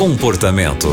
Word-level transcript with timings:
Comportamento. 0.00 0.88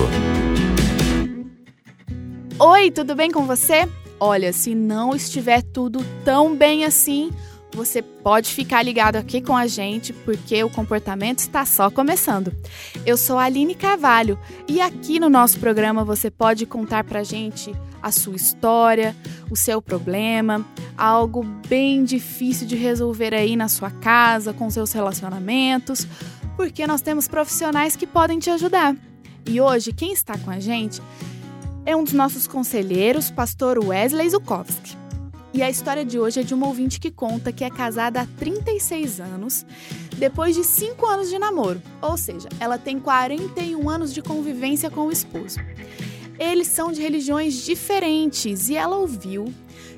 Oi, 2.59 2.91
tudo 2.91 3.15
bem 3.15 3.31
com 3.31 3.45
você? 3.45 3.87
Olha, 4.19 4.51
se 4.51 4.75
não 4.75 5.15
estiver 5.15 5.61
tudo 5.61 6.05
tão 6.25 6.53
bem 6.53 6.83
assim, 6.83 7.31
você 7.71 8.01
pode 8.01 8.49
ficar 8.49 8.83
ligado 8.83 9.15
aqui 9.15 9.39
com 9.39 9.55
a 9.55 9.65
gente, 9.65 10.11
porque 10.11 10.61
o 10.61 10.69
comportamento 10.69 11.39
está 11.39 11.65
só 11.65 11.89
começando. 11.89 12.53
Eu 13.05 13.15
sou 13.15 13.37
a 13.37 13.43
Aline 13.43 13.75
Carvalho 13.75 14.37
e 14.67 14.81
aqui 14.81 15.21
no 15.21 15.29
nosso 15.29 15.57
programa 15.57 16.03
você 16.03 16.29
pode 16.29 16.65
contar 16.65 17.05
pra 17.05 17.23
gente 17.23 17.73
a 18.01 18.11
sua 18.11 18.35
história, 18.35 19.15
o 19.49 19.55
seu 19.55 19.81
problema, 19.81 20.65
algo 20.97 21.43
bem 21.67 22.03
difícil 22.03 22.67
de 22.67 22.75
resolver 22.75 23.33
aí 23.33 23.55
na 23.55 23.69
sua 23.69 23.89
casa, 23.89 24.53
com 24.53 24.69
seus 24.69 24.91
relacionamentos, 24.91 26.05
porque 26.57 26.87
nós 26.87 27.01
temos 27.01 27.27
profissionais 27.27 27.95
que 27.95 28.07
podem 28.07 28.39
te 28.39 28.49
ajudar. 28.49 28.95
E 29.45 29.61
hoje, 29.61 29.93
quem 29.93 30.11
está 30.11 30.35
com 30.39 30.49
a 30.49 30.59
gente 30.59 30.99
é 31.85 31.95
um 31.95 32.03
dos 32.03 32.13
nossos 32.13 32.47
conselheiros, 32.47 33.29
pastor 33.29 33.77
Wesley 33.77 34.29
Zukowski. 34.29 34.97
E 35.53 35.61
a 35.61 35.69
história 35.69 36.03
de 36.03 36.19
hoje 36.19 36.41
é 36.41 36.43
de 36.43 36.53
uma 36.53 36.67
ouvinte 36.67 36.99
que 36.99 37.11
conta 37.11 37.51
que 37.51 37.63
é 37.63 37.69
casada 37.69 38.21
há 38.21 38.27
36 38.37 39.21
anos, 39.21 39.65
depois 40.17 40.55
de 40.55 40.63
5 40.63 41.05
anos 41.05 41.29
de 41.29 41.39
namoro. 41.39 41.81
Ou 42.01 42.17
seja, 42.17 42.49
ela 42.59 42.77
tem 42.77 42.99
41 42.99 43.89
anos 43.89 44.13
de 44.13 44.21
convivência 44.21 44.89
com 44.89 45.07
o 45.07 45.11
esposo. 45.11 45.59
Eles 46.39 46.67
são 46.67 46.91
de 46.91 47.01
religiões 47.01 47.63
diferentes 47.65 48.67
e 48.69 48.75
ela 48.75 48.97
ouviu 48.97 49.45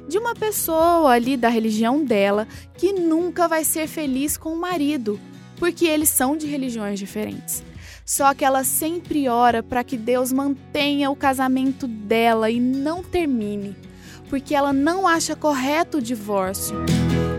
de 0.07 0.17
uma 0.17 0.35
pessoa 0.35 1.11
ali 1.11 1.37
da 1.37 1.49
religião 1.49 2.03
dela 2.03 2.47
que 2.77 2.91
nunca 2.91 3.47
vai 3.47 3.63
ser 3.63 3.87
feliz 3.87 4.37
com 4.37 4.53
o 4.53 4.59
marido, 4.59 5.19
porque 5.59 5.85
eles 5.85 6.09
são 6.09 6.35
de 6.35 6.47
religiões 6.47 6.97
diferentes. 6.97 7.63
Só 8.05 8.33
que 8.33 8.43
ela 8.43 8.63
sempre 8.63 9.27
ora 9.27 9.61
para 9.61 9.83
que 9.83 9.95
Deus 9.95 10.31
mantenha 10.31 11.11
o 11.11 11.15
casamento 11.15 11.87
dela 11.87 12.49
e 12.49 12.59
não 12.59 13.03
termine, 13.03 13.75
porque 14.29 14.55
ela 14.55 14.73
não 14.73 15.07
acha 15.07 15.35
correto 15.35 15.97
o 15.97 16.01
divórcio. 16.01 16.75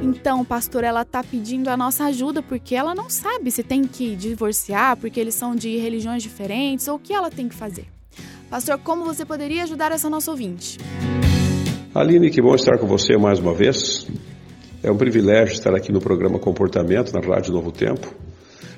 Então, 0.01 0.45
pastor, 0.45 0.85
ela 0.85 1.03
está 1.03 1.25
pedindo 1.25 1.69
a 1.69 1.77
nossa 1.77 2.05
ajuda 2.05 2.43
porque 2.43 2.75
ela 2.75 2.95
não 2.95 3.11
sabe 3.11 3.51
se 3.51 3.63
tem 3.63 3.85
que 3.85 4.15
divorciar 4.15 4.97
porque 4.97 5.19
eles 5.19 5.35
são 5.35 5.57
de 5.57 5.77
religiões 5.77 6.23
diferentes 6.23 6.87
ou 6.87 6.97
o 6.97 6.99
que 6.99 7.13
ela 7.13 7.31
tem 7.31 7.49
que 7.49 7.55
fazer. 7.55 7.87
Pastor, 8.49 8.79
como 8.79 9.05
você 9.05 9.25
poderia 9.25 9.63
ajudar 9.63 9.93
essa 9.93 10.11
nossa 10.11 10.31
ouvinte? 10.31 10.79
Aline, 11.95 12.31
que 12.31 12.41
bom 12.41 12.55
estar 12.55 12.79
com 12.79 12.87
você 12.87 13.17
mais 13.17 13.39
uma 13.39 13.55
vez. 13.55 14.07
É 14.83 14.91
um 14.91 14.97
privilégio 14.97 15.53
estar 15.53 15.75
aqui 15.75 15.93
no 15.93 16.01
programa 16.01 16.39
Comportamento, 16.39 17.13
na 17.13 17.21
Rádio 17.21 17.53
Novo 17.53 17.71
Tempo. 17.71 18.15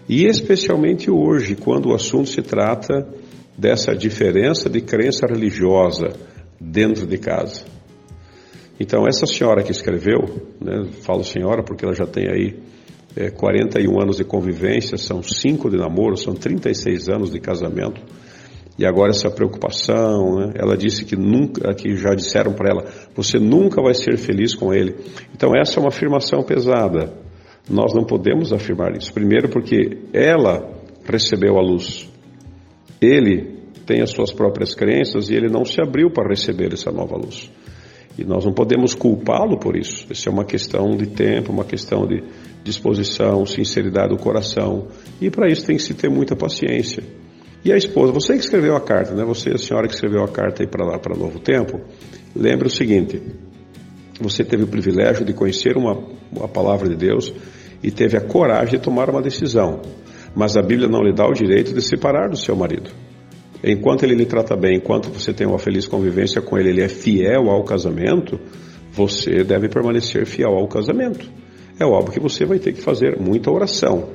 E 0.09 0.25
especialmente 0.25 1.09
hoje, 1.09 1.55
quando 1.55 1.91
o 1.91 1.95
assunto 1.95 2.29
se 2.29 2.43
trata 2.43 3.07
dessa 3.57 3.95
diferença 3.95 4.69
de 4.69 4.81
crença 4.81 5.27
religiosa 5.29 6.09
dentro 6.61 7.07
de 7.07 7.19
casa. 7.19 7.65
Então, 8.81 9.07
essa 9.07 9.27
senhora 9.27 9.63
que 9.63 9.71
escreveu, 9.71 10.49
né, 10.61 10.89
falo 11.03 11.23
senhora 11.23 11.63
porque 11.63 11.85
ela 11.85 11.95
já 11.95 12.05
tem 12.05 12.29
aí 12.29 12.59
é, 13.15 13.31
41 13.31 14.03
anos 14.03 14.17
de 14.17 14.25
convivência, 14.25 14.99
são 14.99 15.23
5 15.23 15.71
de 15.71 15.77
namoro, 15.77 16.17
são 16.17 16.35
36 16.35 17.11
anos 17.11 17.31
de 17.31 17.39
casamento. 17.39 18.03
E 18.79 18.87
agora 18.87 19.11
essa 19.11 19.31
preocupação, 19.31 20.37
né? 20.37 20.53
ela 20.57 20.77
disse 20.77 21.05
que 21.05 21.15
nunca, 21.15 21.75
que 21.75 21.95
já 21.95 22.15
disseram 22.15 22.53
para 22.55 22.71
ela, 22.71 22.85
você 23.15 23.39
nunca 23.39 23.83
vai 23.83 23.95
ser 23.95 24.17
feliz 24.17 24.55
com 24.55 24.73
ele. 24.73 24.97
Então 25.35 25.51
essa 25.55 25.79
é 25.79 25.81
uma 25.81 25.89
afirmação 25.89 26.43
pesada. 26.43 27.13
Nós 27.69 27.95
não 27.95 28.05
podemos 28.05 28.53
afirmar 28.53 28.97
isso. 28.97 29.13
Primeiro 29.13 29.49
porque 29.49 29.99
ela 30.13 30.69
recebeu 31.05 31.59
a 31.59 31.63
luz. 31.63 32.11
Ele 33.01 33.61
tem 33.87 34.01
as 34.01 34.11
suas 34.11 34.33
próprias 34.33 34.75
crenças 34.75 35.29
e 35.29 35.35
ele 35.35 35.49
não 35.49 35.65
se 35.65 35.81
abriu 35.81 36.11
para 36.11 36.29
receber 36.29 36.73
essa 36.73 36.91
nova 36.91 37.17
luz. 37.17 37.51
E 38.19 38.25
nós 38.25 38.45
não 38.45 38.53
podemos 38.53 38.95
culpá-lo 38.95 39.59
por 39.59 39.77
isso. 39.77 40.07
Isso 40.11 40.29
é 40.29 40.33
uma 40.33 40.45
questão 40.45 40.97
de 40.97 41.07
tempo, 41.07 41.53
uma 41.53 41.65
questão 41.65 42.07
de 42.07 42.23
disposição, 42.63 43.45
sinceridade 43.47 44.11
do 44.11 44.19
coração. 44.19 44.89
E 45.21 45.31
para 45.31 45.49
isso 45.49 45.67
tem 45.67 45.77
que 45.77 45.83
se 45.83 45.95
ter 45.95 46.11
muita 46.11 46.37
paciência. 46.37 47.03
E 47.65 47.73
a 47.73 47.77
esposa, 47.77 48.13
você 48.13 48.35
que 48.35 48.41
escreveu 48.41 48.75
a 48.75 48.81
carta, 48.81 49.15
né? 49.15 49.25
Você, 49.25 49.51
a 49.51 49.59
senhora 49.59 49.87
que 49.87 49.95
escreveu 49.95 50.25
a 50.25 50.29
carta 50.29 50.63
aí 50.63 50.69
para 50.69 50.85
lá, 50.85 50.99
para 50.99 51.17
Novo 51.17 51.39
Tempo, 51.39 51.81
lembre 52.35 52.67
o 52.67 52.71
seguinte: 52.71 53.23
você 54.21 54.45
teve 54.45 54.65
o 54.65 54.67
privilégio 54.67 55.25
de 55.25 55.33
conhecer 55.33 55.77
uma, 55.77 55.97
uma 56.31 56.49
palavra 56.49 56.89
de 56.89 56.97
Deus 56.97 57.33
e 57.83 57.91
teve 57.91 58.17
a 58.17 58.21
coragem 58.21 58.79
de 58.79 58.85
tomar 58.85 59.09
uma 59.09 59.23
decisão. 59.23 59.81
Mas 60.35 60.57
a 60.57 60.63
Bíblia 60.63 60.89
não 60.89 61.03
lhe 61.03 61.13
dá 61.13 61.27
o 61.27 61.33
direito 61.33 61.73
de 61.73 61.83
separar 61.83 62.29
do 62.29 62.37
seu 62.37 62.57
marido. 62.57 62.91
Enquanto 63.63 64.03
ele 64.03 64.15
lhe 64.15 64.27
trata 64.27 64.57
bem, 64.57 64.79
enquanto 64.79 65.09
você 65.09 65.33
tem 65.33 65.47
uma 65.47 65.59
feliz 65.59 65.87
convivência 65.87 66.43
com 66.43 66.59
ele, 66.59 66.71
ele 66.71 66.83
é 66.83 66.89
fiel 66.89 67.49
ao 67.49 67.63
casamento, 67.63 68.41
você 68.91 69.45
deve 69.45 69.69
permanecer 69.69 70.27
fiel 70.27 70.51
ao 70.51 70.67
casamento. 70.67 71.31
É 71.79 71.85
óbvio 71.85 72.13
que 72.13 72.21
você 72.21 72.45
vai 72.45 72.59
ter 72.59 72.73
que 72.73 72.81
fazer 72.81 73.21
muita 73.21 73.51
oração. 73.53 74.11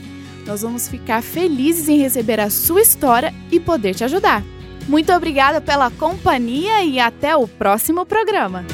Nós 0.50 0.62
vamos 0.62 0.88
ficar 0.88 1.22
felizes 1.22 1.88
em 1.88 1.96
receber 1.96 2.40
a 2.40 2.50
sua 2.50 2.82
história 2.82 3.32
e 3.52 3.60
poder 3.60 3.94
te 3.94 4.02
ajudar. 4.02 4.42
Muito 4.88 5.12
obrigada 5.12 5.60
pela 5.60 5.92
companhia 5.92 6.82
e 6.82 6.98
até 6.98 7.36
o 7.36 7.46
próximo 7.46 8.04
programa. 8.04 8.66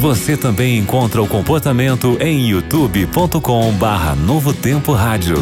Você 0.00 0.36
também 0.36 0.76
encontra 0.76 1.22
o 1.22 1.26
comportamento 1.26 2.18
em 2.20 2.50
youtube.com/barra 2.50 4.14
Novo 4.16 4.52
Tempo 4.52 4.92
Rádio. 4.92 5.36